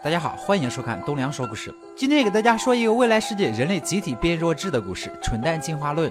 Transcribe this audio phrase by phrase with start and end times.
[0.00, 1.74] 大家好，欢迎收看东梁说故事。
[1.96, 6.08] 今天给大家说一个未来世界人类集体变弱智的故事——蠢蛋进化论。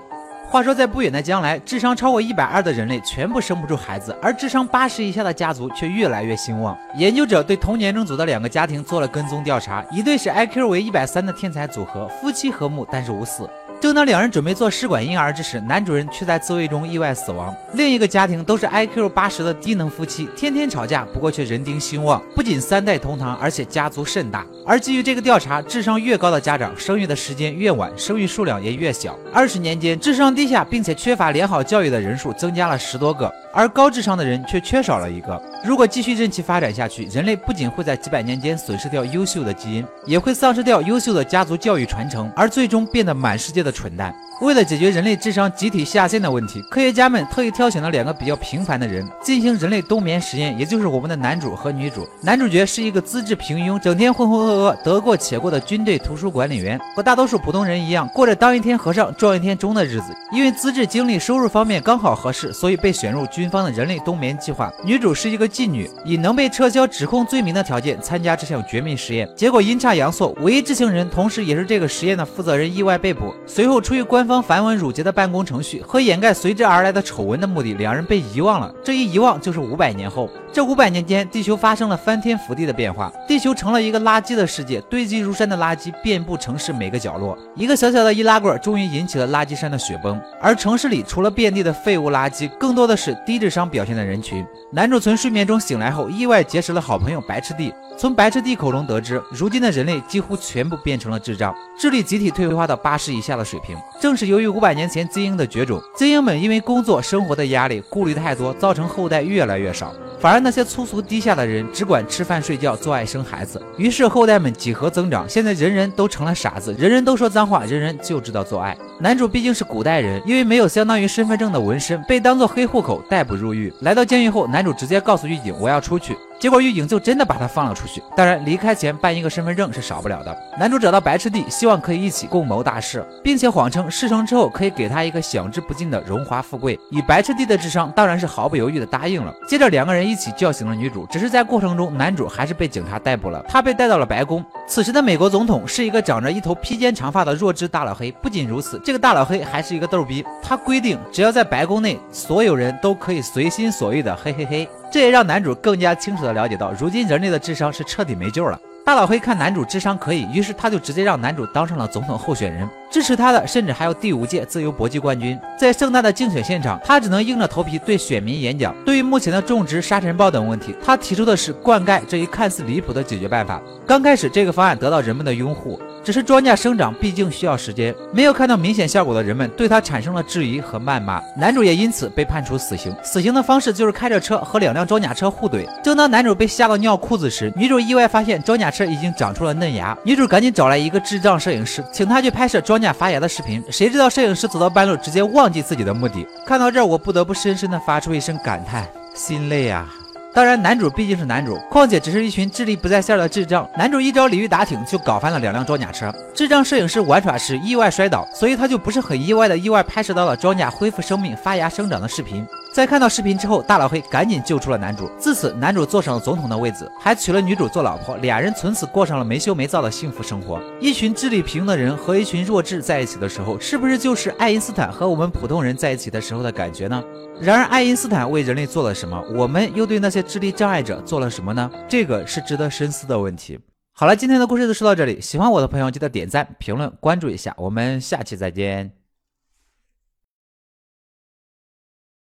[0.50, 6.78] 话说，在不远的将来，智商超过一百二的人类全部生不出孩子，而智商八十以下的家族却越来越兴旺。
[6.96, 13.50] 研究者对同年龄组的两个家庭做了跟踪调查，一对是 IQ 为一百三的天才组合，夫妻和睦，但是无子。
[13.80, 17.56] 正当两人准备做试管婴儿之时，男主人却在自慰中意外死亡。
[17.74, 24.44] 另一个家庭都是 IQ 八十的低能夫妻，天天吵架，不过却人丁兴旺，不仅三代同堂，而且家族甚大。
[24.66, 29.16] 而基于这个调查，智商越高的家长，生育的时间越晚，生育数量也越小。
[29.32, 33.32] 二十年间，智商低下并且缺乏良好教育的人数增加了十多个。
[33.54, 35.42] 而高智商的人却缺少了一个。
[35.66, 44.16] 如果继续任其发展下去，人类不仅会在几百年间损失掉优秀的基因，也会丧失掉优秀的家族教育传承，而最终变得满世界的的蠢蛋。
[44.40, 52.08] 为了解决人类智商集体下线的问题，科学家们特意挑选了两个比较平凡的人进行人类冬眠实验，也就是我们的男主和女主。
[52.22, 60.16] 男主角是一个资质平庸、整天浑浑噩噩、得过且过的军队图书管理员，和大多数普通人一样，过着当一天和尚撞一天钟的日子。
[60.32, 64.72] 因为资质、经历、收入方面刚好合适，所以被选入军方的人类冬眠计划。
[64.86, 73.34] 女主是一个妓女，以能被撤销指控罪名的条件参加这项绝密实验，结果阴差阳错，唯一知情人，同时也是这个实验的负责人意外被捕。
[73.58, 78.72] 随后出于官方繁文缛节的办公程序和掩盖随之而来的丑闻的目的，两人被遗忘了。
[78.84, 80.30] 这一遗忘就是五百年后。
[80.54, 87.36] 这五百年间，地球发生了翻天覆地的变化，地球成了一个垃圾的世界，堆积如山的垃圾遍布城市每个角落。
[87.56, 94.46] 一个小小的易拉罐终于引起了垃圾山的雪崩，而城市里除了遍地的废物垃圾，更多的是低智商表现的人群。
[94.72, 97.74] 男主从睡眠中醒来后，意外结识了好朋友白痴弟。
[97.98, 103.76] 从白痴弟口中得知，如今的人类几乎全部变成了智障，智力集体退化到八十以下的水平。
[104.00, 109.94] 正是由于五百年前精英的绝种，精英们因为工作生活的压力，顾虑太多，造成后代越来越少。
[110.20, 115.30] 反而那些粗俗低下的人只管吃饭睡觉、做爱生孩子，于是后代们几何增长。
[115.30, 118.76] 现在人人都成了傻子，人人都说脏话，人人就知道做爱。
[119.00, 123.72] 男主毕竟是古代人，因为没有相当于身份证的纹身，被当做黑户口逮捕入狱。
[123.82, 128.02] 来到监狱后，男主直接告诉狱警：“我要出去。”结果狱警就真的把他放了出去。
[128.16, 130.36] 当然，离开前办一个身份证是少不了的。
[130.60, 136.80] 男主找到白痴弟，希望可以一起共谋大事，并且谎称事成之后可以给他一个享之不尽的荣华富贵。
[136.90, 139.32] 以白痴弟的智商，当然是毫不犹豫的答应了。
[139.48, 143.44] 接着两个人一起叫醒了女主，只是在过程中，男主还是被警察逮捕了。
[143.48, 144.44] 他被带到了白宫。
[144.70, 148.12] 此时的美国总统是一个长着一头披肩长发的弱智大老黑。
[148.12, 150.24] 不仅如此，这个大老黑还是一个逗逼。
[150.44, 154.68] 他规定，只要在白宫内，所有人都可以随心所欲的嘿嘿嘿。
[154.92, 158.60] 这也让男主更加清楚的了解到，如今人类的智商是彻底没救了。
[158.84, 162.68] 大老黑看男主智商可以，于是他就直接让男主当上了总统候选人。
[162.90, 165.38] 支持他的甚至还有第五届自由搏击冠军。
[165.60, 168.76] 在盛大的竞选现场，他只能硬着头皮对选民演讲。
[168.86, 173.62] 对于目前的种植沙尘暴等问题，他提出的是灌溉这一看似离谱的解决办法。
[173.86, 175.80] 刚开始，这个方案得到人们的拥护。
[176.04, 182.96] 只是庄稼生长毕竟需要时间，没有看到明显效果的人们对他产生了质疑和谩骂，男主也因此被判处死刑。
[183.04, 185.68] 死刑的方式就是开着车和两辆装甲车互怼。
[185.84, 189.98] 正当男主被吓到尿裤子时，女主意外发现装甲车已经长出了嫩芽。
[190.06, 193.64] 女主赶紧找来一个智障摄影师，请他去拍摄装甲发芽的视频。
[193.72, 196.28] 谁知道摄影师走到半路，直接忘记自己的目的。
[196.46, 199.94] 看到这儿，我不得不深深的发出一声感叹：心累啊！
[200.38, 203.68] 当然，男主毕竟是男主，况且只是一群智力不在线的智障。
[203.76, 206.14] 男主一招鲤鱼打挺就搞翻了两辆装甲车。
[206.32, 212.46] 智障摄影师玩耍时意外摔倒，所以他就不是很意外的意外拍摄到了装甲恢复生命、发芽生长的视频。
[212.72, 215.10] 在看到视频之后，大老黑赶紧救出了男主。
[215.18, 220.62] 自此，男主坐上了总统的位子，还娶了女主做老婆，俩人从此过上了没羞没臊的幸福生活。
[220.80, 227.04] 一群智力平庸的人和一群弱智在一起的时候，是不是就是爱因斯坦和我们普通人在一起的时候的感觉呢？
[227.42, 229.20] 然而，爱因斯坦为人类做了什么？
[229.34, 231.72] 我们又对那些智力障碍者做了什么呢？
[231.88, 233.58] 这个是值得深思的问题。
[233.94, 235.22] 好了，今天的故事就说到这里。
[235.22, 237.54] 喜欢我的朋友，记得点赞、评论、关注一下。
[237.58, 238.92] 我们下期再见。